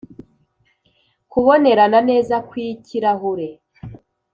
[1.31, 3.47] kubonerana neza kwikirahure,